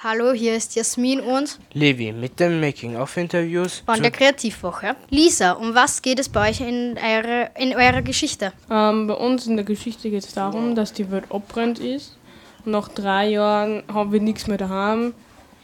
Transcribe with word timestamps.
Hallo, 0.00 0.30
hier 0.32 0.54
ist 0.54 0.76
Jasmin 0.76 1.18
und 1.18 1.58
Levi 1.72 2.12
mit 2.12 2.38
den 2.38 2.60
Making-of-Interviews. 2.60 3.82
von 3.84 4.00
der 4.00 4.12
Kreativwoche. 4.12 4.94
Lisa, 5.10 5.54
um 5.54 5.74
was 5.74 6.02
geht 6.02 6.20
es 6.20 6.28
bei 6.28 6.50
euch 6.50 6.60
in, 6.60 6.96
eure, 6.96 7.50
in 7.58 7.74
eurer 7.74 8.02
Geschichte? 8.02 8.52
Ähm, 8.70 9.08
bei 9.08 9.14
uns 9.14 9.48
in 9.48 9.56
der 9.56 9.64
Geschichte 9.64 10.08
geht 10.08 10.22
es 10.22 10.32
darum, 10.32 10.76
dass 10.76 10.92
die 10.92 11.10
Welt 11.10 11.24
abbrennt 11.30 11.80
ist. 11.80 12.16
Und 12.64 12.70
nach 12.70 12.86
drei 12.86 13.30
Jahren 13.30 13.82
haben 13.92 14.12
wir 14.12 14.20
nichts 14.20 14.46
mehr 14.46 14.56
daheim, 14.56 15.14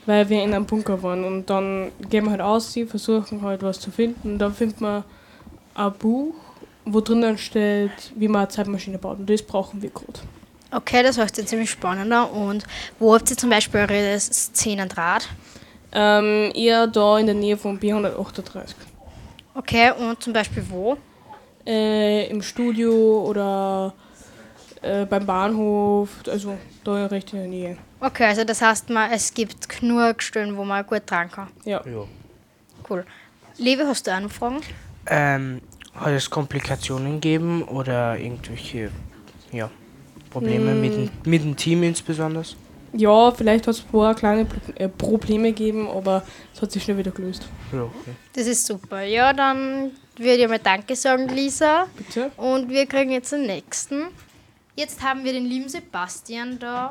weil 0.04 0.28
wir 0.28 0.42
in 0.42 0.52
einem 0.52 0.66
Bunker 0.66 1.00
waren. 1.04 1.22
Und 1.22 1.48
dann 1.48 1.92
gehen 2.10 2.24
wir 2.24 2.32
halt 2.32 2.40
aus, 2.40 2.76
versuchen 2.88 3.40
halt 3.40 3.62
was 3.62 3.78
zu 3.78 3.92
finden. 3.92 4.32
Und 4.32 4.38
dann 4.40 4.52
findet 4.52 4.80
man 4.80 5.04
ein 5.76 5.92
Buch, 5.92 6.34
wo 6.84 7.00
drinnen 7.00 7.38
steht, 7.38 8.10
wie 8.16 8.26
man 8.26 8.40
eine 8.40 8.48
Zeitmaschine 8.48 8.98
baut. 8.98 9.20
Und 9.20 9.30
das 9.30 9.42
brauchen 9.42 9.80
wir 9.80 9.90
gerade. 9.90 10.18
Okay, 10.74 11.04
das 11.04 11.16
hört 11.18 11.36
sich 11.36 11.46
ziemlich 11.46 11.70
spannender. 11.70 12.32
Und 12.32 12.64
wo 12.98 13.14
habt 13.14 13.30
ihr 13.30 13.36
zum 13.36 13.50
Beispiel 13.50 13.80
eure 13.80 14.18
Szenen 14.18 14.88
Draht? 14.88 15.28
Ähm, 15.92 16.50
eher 16.54 16.88
da 16.88 17.18
in 17.18 17.26
der 17.26 17.34
Nähe 17.36 17.56
von 17.56 17.78
B138. 17.78 18.74
Okay, 19.54 19.92
und 19.92 20.20
zum 20.20 20.32
Beispiel 20.32 20.64
wo? 20.68 20.96
Äh, 21.64 22.26
Im 22.26 22.42
Studio 22.42 23.24
oder 23.24 23.94
äh, 24.82 25.06
beim 25.06 25.24
Bahnhof, 25.24 26.08
also 26.28 26.58
da 26.82 27.06
recht 27.06 27.32
in 27.32 27.38
der 27.38 27.48
Nähe. 27.48 27.78
Okay, 28.00 28.24
also 28.24 28.42
das 28.42 28.60
heißt 28.60 28.90
mal, 28.90 29.10
es 29.12 29.32
gibt 29.32 29.68
genug 29.68 30.20
Stellen, 30.22 30.56
wo 30.56 30.64
man 30.64 30.84
gut 30.84 31.02
dran 31.06 31.30
kann. 31.30 31.48
Ja. 31.64 31.82
Ja. 31.86 32.04
Cool. 32.90 33.06
Levi, 33.56 33.84
hast 33.84 34.08
du 34.08 34.10
auch 34.14 34.20
noch 34.20 34.30
Fragen? 34.30 34.60
Ähm, 35.06 35.60
hat 35.94 36.10
es 36.10 36.28
Komplikationen 36.28 37.20
gegeben 37.20 37.62
oder 37.62 38.18
irgendwelche 38.18 38.90
ja, 39.52 39.70
Probleme 40.34 40.74
mit, 40.74 40.92
dem, 40.94 41.10
mit 41.24 41.42
dem 41.42 41.56
Team 41.56 41.82
insbesondere? 41.84 42.44
Ja, 42.92 43.30
vielleicht 43.30 43.66
hat 43.66 43.74
es 43.74 43.80
ein 43.82 43.90
paar 43.90 44.14
kleine 44.14 44.46
äh, 44.76 44.88
Probleme 44.88 45.52
gegeben, 45.52 45.88
aber 45.88 46.22
es 46.52 46.60
hat 46.60 46.70
sich 46.72 46.82
schnell 46.82 46.98
wieder 46.98 47.10
gelöst. 47.10 47.46
Ja, 47.72 47.82
okay. 47.82 48.14
Das 48.34 48.46
ist 48.46 48.66
super. 48.66 49.02
Ja, 49.02 49.32
dann 49.32 49.92
würde 50.16 50.42
ich 50.42 50.48
mal 50.48 50.58
Danke 50.58 50.94
sagen, 50.94 51.28
Lisa. 51.28 51.86
Bitte? 51.96 52.30
Und 52.36 52.68
wir 52.68 52.86
kriegen 52.86 53.10
jetzt 53.10 53.32
den 53.32 53.46
nächsten. 53.46 54.08
Jetzt 54.76 55.02
haben 55.02 55.24
wir 55.24 55.32
den 55.32 55.46
lieben 55.46 55.68
Sebastian 55.68 56.58
da. 56.58 56.90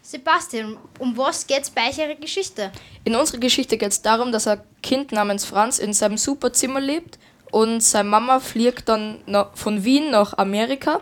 Sebastian, 0.00 0.76
um 0.98 1.16
was 1.16 1.46
geht's 1.46 1.70
bei 1.70 1.82
eurer 1.96 2.16
Geschichte? 2.16 2.72
In 3.04 3.14
unserer 3.14 3.38
Geschichte 3.38 3.78
geht 3.78 3.92
es 3.92 4.02
darum, 4.02 4.32
dass 4.32 4.48
ein 4.48 4.60
Kind 4.82 5.12
namens 5.12 5.44
Franz 5.44 5.78
in 5.78 5.92
seinem 5.92 6.18
super 6.18 6.52
Zimmer 6.52 6.80
lebt 6.80 7.18
und 7.52 7.80
seine 7.82 8.08
Mama 8.08 8.40
fliegt 8.40 8.88
dann 8.88 9.18
von 9.54 9.84
Wien 9.84 10.10
nach 10.10 10.36
Amerika, 10.38 11.00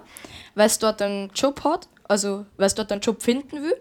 weil 0.61 0.67
es 0.67 0.79
dort 0.79 1.01
einen 1.01 1.31
Job 1.35 1.65
hat, 1.65 1.89
also 2.07 2.45
weil 2.59 2.67
es 2.67 2.75
dort 2.75 2.93
einen 2.93 3.01
Job 3.01 3.23
finden 3.23 3.63
will. 3.63 3.81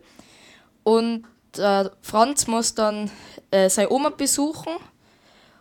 Und 0.83 1.25
äh, 1.58 1.89
Franz 2.02 2.47
muss 2.47 2.73
dann 2.73 3.11
äh, 3.52 3.69
seine 3.69 3.91
Oma 3.91 4.11
besuchen, 4.11 4.72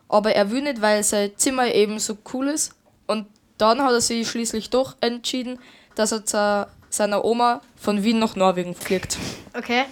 aber 0.08 0.32
er 0.36 0.52
will 0.52 0.62
nicht, 0.62 0.80
weil 0.80 1.02
sein 1.02 1.32
Zimmer 1.36 1.74
eben 1.74 1.98
so 1.98 2.16
cool 2.32 2.46
ist. 2.46 2.72
Und 3.08 3.26
dann 3.58 3.82
hat 3.82 3.90
er 3.90 4.00
sich 4.00 4.28
schließlich 4.30 4.70
doch 4.70 4.94
entschieden, 5.00 5.58
dass 5.96 6.12
er 6.12 6.24
zu 6.24 6.68
seiner 6.88 7.24
Oma 7.24 7.62
von 7.74 8.04
Wien 8.04 8.20
nach 8.20 8.36
Norwegen 8.36 8.76
fliegt. 8.76 9.18
Okay. 9.56 9.86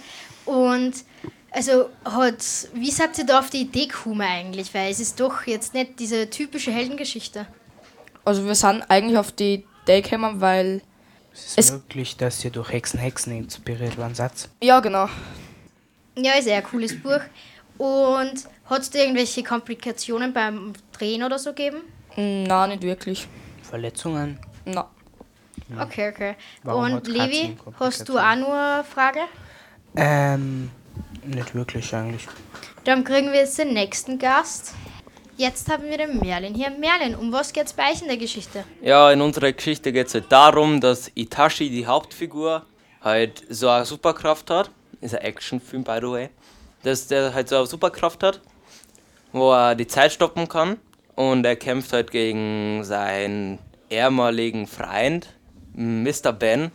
Und 0.45 0.93
also 1.51 1.89
hat, 2.05 2.41
wie 2.73 2.91
seid 2.91 3.17
ihr 3.17 3.25
da 3.25 3.39
auf 3.39 3.49
die 3.49 3.63
Idee 3.63 3.87
gekommen 3.87 4.21
eigentlich? 4.21 4.73
Weil 4.73 4.91
es 4.91 5.01
ist 5.01 5.19
doch 5.19 5.45
jetzt 5.45 5.73
nicht 5.73 5.99
diese 5.99 6.29
typische 6.29 6.71
Heldengeschichte. 6.71 7.47
Also 8.23 8.45
wir 8.45 8.55
sind 8.55 8.83
eigentlich 8.87 9.17
auf 9.17 9.33
die 9.33 9.65
Idee 9.83 10.01
gekommen, 10.01 10.39
weil 10.39 10.81
Es 11.37 11.45
ist 11.51 11.57
Es- 11.59 11.71
möglich, 11.71 12.17
dass 12.17 12.43
ihr 12.43 12.51
durch 12.51 12.71
Hexen 12.71 12.99
Hexen 12.99 13.37
inspiriert 13.37 13.97
waren, 13.97 14.15
Satz. 14.15 14.49
Ja, 14.61 14.79
genau. 14.79 15.07
Ja, 16.17 16.33
ist 16.33 16.47
eher 16.47 16.57
ein 16.57 16.63
cooles 16.63 16.99
Buch. 16.99 17.19
Und 17.77 18.33
hat 18.65 18.81
es 18.81 18.93
irgendwelche 18.95 19.43
Komplikationen 19.43 20.33
beim 20.33 20.73
Drehen 20.91 21.21
oder 21.23 21.37
so 21.37 21.51
gegeben? 21.51 21.81
Na, 22.15 22.65
nicht 22.65 22.81
wirklich. 22.81 23.27
Verletzungen? 23.61 24.39
Na. 24.65 24.89
Okay, 25.79 26.09
okay. 26.09 26.35
Warum 26.63 26.93
Und 26.93 27.07
Levi, 27.07 27.55
hast 27.79 28.09
du 28.09 28.17
auch 28.17 28.35
nur 28.35 28.53
eine 28.53 28.83
Frage? 28.83 29.19
Ähm, 29.95 30.71
nicht 31.23 31.53
wirklich 31.53 31.93
eigentlich. 31.93 32.27
Dann 32.83 33.03
kriegen 33.03 33.31
wir 33.31 33.39
jetzt 33.41 33.59
den 33.59 33.73
nächsten 33.73 34.17
Gast. 34.17 34.73
Jetzt 35.37 35.69
haben 35.69 35.83
wir 35.83 35.99
den 35.99 36.19
Merlin 36.19 36.55
hier. 36.55 36.71
Merlin, 36.71 37.13
um 37.15 37.31
was 37.31 37.53
geht's 37.53 37.71
bei 37.71 37.91
euch 37.91 38.01
in 38.01 38.07
der 38.07 38.17
Geschichte? 38.17 38.63
Ja, 38.81 39.11
in 39.11 39.21
unserer 39.21 39.51
Geschichte 39.51 39.93
geht 39.93 40.07
es 40.07 40.15
halt 40.15 40.31
darum, 40.31 40.81
dass 40.81 41.11
Itachi, 41.13 41.69
die 41.69 41.85
Hauptfigur, 41.85 42.65
halt 43.01 43.43
so 43.47 43.69
eine 43.69 43.85
Superkraft 43.85 44.49
hat. 44.49 44.71
Ist 44.99 45.13
ein 45.13 45.21
Actionfilm, 45.21 45.83
by 45.83 45.99
the 46.01 46.07
way. 46.07 46.29
Dass 46.81 47.05
der 47.05 47.35
halt 47.35 47.49
so 47.49 47.57
eine 47.57 47.67
Superkraft 47.67 48.23
hat, 48.23 48.41
wo 49.31 49.53
er 49.53 49.75
die 49.75 49.85
Zeit 49.85 50.11
stoppen 50.11 50.49
kann. 50.49 50.77
Und 51.15 51.45
er 51.45 51.55
kämpft 51.55 51.93
halt 51.93 52.09
gegen 52.09 52.83
seinen 52.83 53.59
ehemaligen 53.91 54.65
Freund, 54.65 55.27
Mr. 55.75 56.33
Ben. 56.33 56.71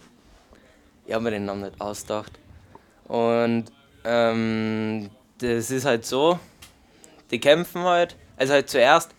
Ich 1.04 1.12
habe 1.12 1.24
mir 1.24 1.30
den 1.32 1.46
Namen 1.46 1.62
nicht 1.62 1.80
ausgedacht. 1.80 2.38
Und 3.08 3.64
ähm, 4.04 5.10
das 5.38 5.72
ist 5.72 5.84
halt 5.84 6.06
so, 6.06 6.38
die 7.32 7.40
kämpfen 7.40 7.82
halt. 7.82 8.14
Also 8.42 8.54
halt 8.54 8.68
zuerst, 8.68 9.14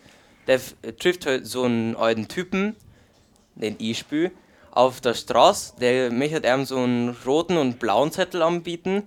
der 0.48 0.56
f- 0.56 0.76
trifft 1.00 1.26
halt 1.26 1.48
so 1.48 1.64
einen 1.64 1.96
alten 1.96 2.28
Typen, 2.28 2.76
den 3.56 3.78
ich 3.80 4.00
spiel, 4.00 4.32
auf 4.72 5.00
der 5.00 5.14
Straße. 5.14 5.76
Der 5.80 6.12
möchte 6.12 6.46
ihm 6.46 6.66
so 6.66 6.78
einen 6.78 7.16
roten 7.26 7.56
und 7.56 7.80
blauen 7.80 8.12
Zettel 8.12 8.42
anbieten. 8.42 9.04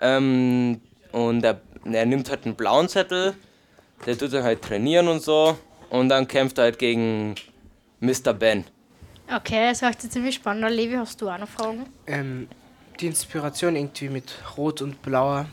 Ähm, 0.00 0.80
und 1.10 1.42
er, 1.44 1.60
er 1.84 2.06
nimmt 2.06 2.30
halt 2.30 2.44
einen 2.44 2.54
blauen 2.54 2.88
Zettel, 2.88 3.34
der 4.06 4.16
tut 4.16 4.32
dann 4.32 4.44
halt 4.44 4.62
trainieren 4.62 5.08
und 5.08 5.20
so. 5.20 5.58
Und 5.88 6.10
dann 6.10 6.28
kämpft 6.28 6.58
er 6.58 6.64
halt 6.64 6.78
gegen 6.78 7.34
Mr. 7.98 8.32
Ben. 8.32 8.64
Okay, 9.34 9.68
das 9.70 9.82
hört 9.82 10.00
sich 10.00 10.12
ziemlich 10.12 10.36
spannend 10.36 10.62
an. 10.62 10.72
Levi, 10.72 10.94
hast 10.94 11.20
du 11.20 11.28
auch 11.28 11.38
noch 11.38 11.48
Fragen? 11.48 11.86
Ähm, 12.06 12.46
die 13.00 13.08
Inspiration 13.08 13.74
irgendwie 13.74 14.10
mit 14.10 14.32
rot 14.56 14.80
und 14.80 15.02
blauer 15.02 15.46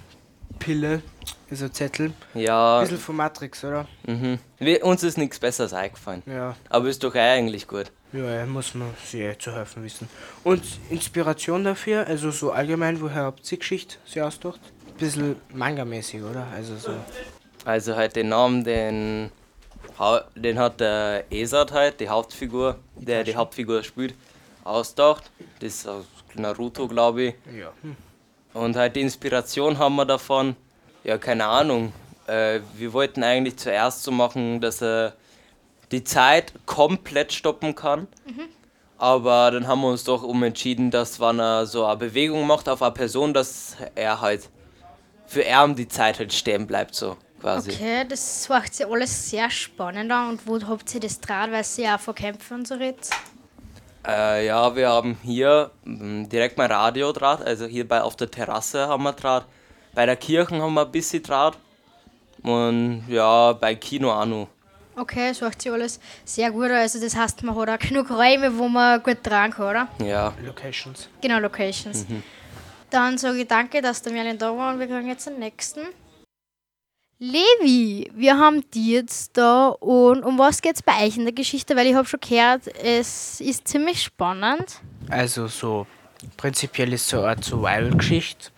Pille, 0.58 1.02
also 1.50 1.70
Zettel. 1.70 2.14
Ja, 2.34 2.78
Ein 2.80 2.84
bisschen 2.84 2.98
von 3.00 3.16
Matrix, 3.16 3.64
oder? 3.64 3.88
mhm. 4.06 4.40
Wir, 4.60 4.84
uns 4.86 5.04
ist 5.04 5.18
nichts 5.18 5.40
Besseres 5.40 5.74
eingefallen. 5.74 6.24
Ja. 6.26 6.56
Aber 6.70 6.88
ist 6.90 7.04
doch 7.04 7.14
eigentlich 7.16 7.68
gut. 7.68 7.92
Ja, 8.14 8.46
muss 8.46 8.74
man 8.74 8.90
sich 9.06 9.22
eh 9.22 9.38
zu 9.38 9.54
helfen 9.54 9.84
wissen. 9.84 10.08
Und 10.44 10.64
Inspiration 10.90 11.64
dafür, 11.64 12.08
also 12.08 12.32
so 12.32 12.52
allgemein, 12.52 13.02
woher 13.02 13.24
habt 13.24 13.52
ihr 13.52 13.58
Geschichte 13.58 13.98
sie 14.06 14.22
ausgedacht? 14.22 14.60
Bisschen 14.98 15.36
Manga-mäßig, 15.54 16.24
oder? 16.24 16.48
Also 16.56 16.78
so. 16.78 16.92
Also 17.66 17.96
halt 17.96 18.16
den 18.16 18.30
Namen, 18.30 18.64
den, 18.64 19.30
den 20.36 20.58
hat 20.58 20.80
der 20.80 21.26
Esat 21.30 21.72
halt, 21.72 22.00
die 22.00 22.10
Hauptfigur, 22.10 22.80
der 22.96 23.24
die 23.24 23.36
Hauptfigur 23.36 23.84
spielt, 23.84 24.16
ausgedacht. 24.64 25.30
Das 25.60 25.74
ist 25.76 25.88
aus 25.88 26.06
Naruto, 26.34 26.88
glaube 26.88 27.24
ich. 27.24 27.36
Ja. 27.58 27.72
Und 28.58 28.76
halt 28.76 28.96
die 28.96 29.02
Inspiration 29.02 29.78
haben 29.78 29.96
wir 29.96 30.06
davon, 30.06 30.56
ja 31.04 31.18
keine 31.18 31.46
Ahnung. 31.46 31.94
Äh, 32.28 32.62
wir 32.76 32.94
wollten 32.94 33.24
eigentlich 33.24 33.58
zuerst 33.58 34.04
so 34.04 34.12
machen, 34.12 34.60
dass 34.62 34.82
er 34.82 35.14
die 35.92 36.04
Zeit 36.04 36.54
komplett 36.66 37.32
stoppen 37.32 37.76
kann. 37.76 38.08
Aber 38.98 39.52
dann 39.52 39.68
haben 39.68 39.82
wir 39.82 39.90
uns 39.90 40.04
doch 40.04 40.24
umentschieden, 40.24 40.90
dass 40.90 41.20
wenn 41.20 41.40
er 41.40 41.66
so 41.68 41.86
eine 41.86 41.98
Bewegung 41.98 42.48
macht 42.48 42.68
auf 42.68 42.82
eine 42.82 42.92
Person, 42.92 43.34
dass 43.34 43.78
er 43.94 44.22
halt 44.22 44.50
für 45.28 45.44
ihn 45.44 45.76
die 45.76 45.88
Zeit 45.88 46.20
halt 46.20 46.34
stehen 46.34 46.66
bleibt, 46.66 46.96
so 46.96 47.16
quasi. 47.40 47.72
Okay, 47.72 48.06
das 48.08 48.50
macht 48.50 48.74
sich 48.74 48.88
alles 48.88 49.30
sehr 49.30 49.50
spannend 49.52 50.12
an. 50.12 50.30
Und 50.30 50.48
wo 50.48 50.60
habt 50.68 50.94
ihr 50.96 51.00
das 51.00 51.20
Draht, 51.20 51.52
weil 51.52 51.64
ihr 51.78 51.84
ja 51.84 51.96
auch 51.96 52.00
von 52.00 52.16
Kämpfen 52.16 52.56
und 52.56 52.68
so 52.68 52.76
redet? 52.76 53.10
Äh, 54.08 54.46
ja, 54.48 54.74
wir 54.76 54.88
haben 54.88 55.18
hier 55.22 55.72
m, 55.86 56.30
direkt 56.30 56.58
mal 56.58 56.68
Radiodraht, 56.72 57.42
also 57.42 57.66
hier 57.66 57.86
bei, 57.88 58.02
auf 58.02 58.16
der 58.16 58.32
Terrasse 58.32 58.88
haben 58.88 59.04
wir 59.04 59.12
Draht. 59.12 59.46
Bei 59.94 60.06
der 60.06 60.16
Kirche 60.16 60.62
haben 60.62 60.74
wir 60.74 60.86
ein 60.86 60.92
bisschen 60.92 61.22
Draht. 61.24 61.58
Und 62.44 63.04
ja, 63.10 63.52
bei 63.54 63.76
Kino 63.76 64.12
auch 64.12 64.26
noch. 64.26 64.48
Okay, 64.96 65.30
das 65.30 65.42
macht 65.42 65.62
sich 65.62 65.72
alles 65.72 66.00
sehr 66.24 66.50
gut 66.52 66.66
an. 66.66 66.78
Also 66.78 67.00
das 67.02 67.16
heißt, 67.16 67.44
man 67.44 67.56
hat 67.56 67.70
auch 67.70 67.80
genug 67.88 68.10
Räume, 68.10 68.58
wo 68.58 68.68
man 68.68 69.04
gut 69.04 69.18
dran 69.24 69.52
kann, 69.52 69.70
oder? 69.70 69.88
Ja, 70.06 70.34
Locations. 70.44 71.10
Genau, 71.22 71.40
Locations. 71.40 72.06
Dann 72.90 73.18
sage 73.18 73.40
ich 73.40 73.48
danke, 73.48 73.82
dass 73.82 74.02
der 74.02 74.14
Merlin 74.14 74.38
da 74.38 74.56
war 74.56 74.74
und 74.74 74.80
wir 74.80 74.88
kriegen 74.88 75.08
jetzt 75.08 75.28
den 75.28 75.40
nächsten. 75.40 75.82
Levi, 77.20 78.12
wir 78.14 78.38
haben 78.38 78.64
die 78.76 78.92
jetzt 78.92 79.38
da 79.38 79.70
und 79.70 80.24
um 80.24 80.38
was 80.38 80.62
geht's 80.62 80.84
bei 80.84 81.04
euch 81.04 81.18
in 81.18 81.24
der 81.24 81.34
Geschichte? 81.34 81.76
Weil 81.76 81.88
ich 81.88 81.96
habe 81.96 82.08
schon 82.08 82.20
gehört, 82.20 82.68
es 82.68 83.42
ist 83.42 83.68
ziemlich 83.68 84.04
spannend. 84.04 84.82
Also 85.10 85.48
so, 85.48 85.88
prinzipiell 86.38 86.94
ist 86.94 87.08
so 87.08 87.24
eine 87.24 87.42
Survival-Geschichte. 87.42 88.52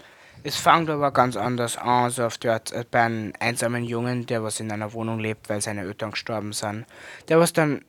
Es 0.44 0.58
fängt 0.58 0.90
aber 0.90 1.12
ganz 1.12 1.38
anders 1.38 1.78
an, 1.78 2.12
so 2.12 2.26
auf 2.26 2.38
die 2.38 2.50
Art 2.50 2.74
äh, 2.74 2.84
bei 2.90 3.04
einem 3.04 3.34
einsamen 3.40 3.86
Jungen, 3.86 4.26
der 4.26 4.44
was 4.44 4.60
in 4.60 4.72
einer 4.72 4.92
Wohnung 4.92 5.20
lebt, 5.20 5.48
weil 5.50 5.62
seine 5.62 5.82
Eltern 5.82 6.12
gestorben 6.12 6.52
sind. 6.52 6.86
Der 7.30 7.40
was 7.40 7.54
dann 7.54 7.86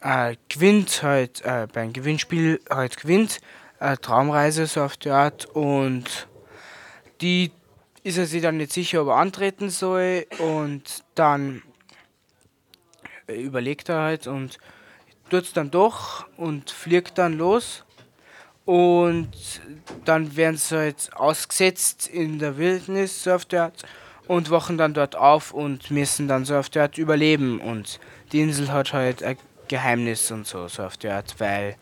äh, 0.00 0.36
gewinnt, 0.48 1.02
halt 1.02 1.42
äh, 1.42 1.66
beim 1.70 1.92
Gewinnspiel 1.92 2.60
halt 2.70 2.96
gewinnt, 2.96 3.40
äh, 3.80 3.98
Traumreise 3.98 4.66
so 4.66 4.82
auf 4.82 4.96
die 4.96 5.10
Art 5.10 5.44
und 5.44 6.26
die 7.20 7.50
ist 8.06 8.18
er 8.18 8.26
sich 8.26 8.40
dann 8.40 8.58
nicht 8.58 8.72
sicher, 8.72 9.02
ob 9.02 9.08
er 9.08 9.16
antreten 9.16 9.68
soll. 9.68 10.26
Und 10.38 11.02
dann 11.16 11.62
überlegt 13.26 13.88
er 13.88 14.00
halt 14.00 14.28
und 14.28 14.58
tut 15.28 15.42
es 15.42 15.52
dann 15.52 15.72
doch 15.72 16.24
und 16.36 16.70
fliegt 16.70 17.18
dann 17.18 17.32
los. 17.32 17.84
Und 18.64 19.60
dann 20.04 20.36
werden 20.36 20.56
sie 20.56 20.76
halt 20.76 21.10
ausgesetzt 21.14 22.06
in 22.06 22.38
der 22.38 22.58
Wildnis 22.58 23.24
so 23.24 23.32
auf 23.32 23.44
der 23.44 23.64
Art 23.64 23.82
und 24.28 24.50
wachen 24.50 24.78
dann 24.78 24.94
dort 24.94 25.16
auf 25.16 25.52
und 25.52 25.90
müssen 25.90 26.28
dann 26.28 26.44
so 26.44 26.56
auf 26.56 26.70
der 26.70 26.84
Art 26.84 26.98
überleben. 26.98 27.60
Und 27.60 27.98
die 28.30 28.40
Insel 28.40 28.70
hat 28.70 28.92
halt 28.92 29.24
ein 29.24 29.36
Geheimnis 29.66 30.30
und 30.30 30.46
so, 30.46 30.68
so 30.68 30.84
auf 30.84 30.96
der 30.96 31.16
Art, 31.16 31.34
weil 31.38 31.74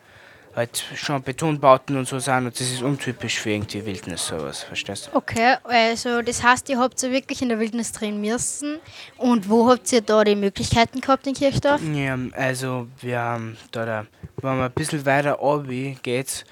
halt 0.55 0.83
schon 0.95 1.21
Betonbauten 1.21 1.97
und 1.97 2.07
so 2.07 2.19
sind 2.19 2.45
und 2.45 2.59
das 2.59 2.71
ist 2.71 2.81
untypisch 2.81 3.39
für 3.39 3.51
irgendwie 3.51 3.85
Wildnis 3.85 4.27
sowas, 4.27 4.63
verstehst 4.63 5.09
du? 5.11 5.17
Okay, 5.17 5.57
also 5.63 6.21
das 6.21 6.41
heißt, 6.41 6.69
ihr 6.69 6.79
habt 6.79 7.01
ja 7.01 7.11
wirklich 7.11 7.41
in 7.41 7.49
der 7.49 7.59
Wildnis 7.59 7.91
drehen 7.91 8.21
müssen. 8.21 8.79
Und 9.17 9.49
wo 9.49 9.69
habt 9.69 9.91
ihr 9.91 10.01
da 10.01 10.23
die 10.23 10.35
Möglichkeiten 10.35 11.01
gehabt 11.01 11.27
in 11.27 11.33
Kirchdorf? 11.33 11.81
Ja, 11.93 12.17
also 12.33 12.87
wir 13.01 13.19
haben 13.19 13.57
da, 13.71 13.85
da 13.85 14.05
wenn 14.41 14.57
man 14.57 14.65
ein 14.65 14.71
bisschen 14.71 15.05
weiter 15.05 15.41
oben 15.41 15.99
geht, 16.01 16.45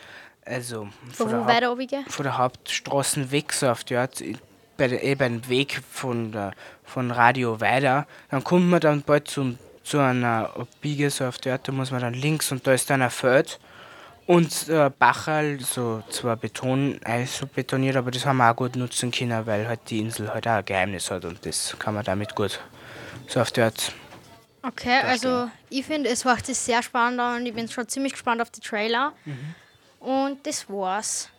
also 0.45 0.89
Von 1.13 1.29
von 1.29 1.47
der, 1.47 1.69
wo 1.69 1.77
Haupt, 1.79 2.11
von 2.11 2.23
der 2.23 2.37
Hauptstraße 2.37 3.31
weg 3.31 3.53
so 3.53 3.69
auf 3.69 3.83
die 3.85 3.95
Art, 3.95 4.21
bei, 4.75 4.87
der, 4.89 5.03
eh 5.03 5.15
beim 5.15 5.47
Weg 5.47 5.81
von, 5.89 6.33
der, 6.33 6.51
von 6.83 7.11
Radio 7.11 7.61
weiter, 7.61 8.05
dann 8.29 8.43
kommt 8.43 8.69
man 8.69 8.81
dann 8.81 9.01
bald 9.01 9.29
zum, 9.29 9.57
zu 9.83 9.99
einer 9.99 10.49
Biege 10.81 11.09
so 11.09 11.25
auf 11.25 11.37
die 11.37 11.49
Art, 11.49 11.67
da 11.67 11.71
muss 11.71 11.91
man 11.91 12.01
dann 12.01 12.13
links 12.13 12.51
und 12.51 12.67
da 12.67 12.73
ist 12.73 12.89
dann 12.89 13.01
ein 13.01 13.09
Feld 13.09 13.59
und 14.27 14.69
äh, 14.69 14.89
Bachal, 14.97 15.59
so 15.59 16.03
zwar 16.09 16.37
Beton, 16.37 16.99
also 17.03 17.45
betoniert, 17.47 17.95
aber 17.95 18.11
das 18.11 18.25
haben 18.25 18.37
wir 18.37 18.51
auch 18.51 18.55
gut 18.55 18.75
nutzen 18.75 19.11
können, 19.11 19.45
weil 19.45 19.67
halt 19.67 19.81
die 19.89 19.99
Insel 19.99 20.33
halt 20.33 20.47
auch 20.47 20.53
ein 20.53 20.65
Geheimnis 20.65 21.11
hat 21.11 21.25
und 21.25 21.45
das 21.45 21.75
kann 21.79 21.93
man 21.93 22.03
damit 22.03 22.35
gut 22.35 22.59
so 23.27 23.41
auf 23.41 23.51
die 23.51 23.61
Art 23.61 23.93
Okay, 24.65 25.01
also 25.01 25.49
ich 25.69 25.85
finde, 25.85 26.09
es 26.09 26.23
macht 26.23 26.45
sich 26.45 26.57
sehr 26.57 26.81
spannend 26.81 27.19
an 27.19 27.41
und 27.41 27.45
ich 27.45 27.53
bin 27.53 27.67
schon 27.67 27.85
ziemlich 27.89 28.13
gespannt 28.13 28.41
auf 28.41 28.49
die 28.49 28.61
Trailer. 28.61 29.11
Und 29.99 30.47
das 30.47 30.69
war's. 30.69 31.29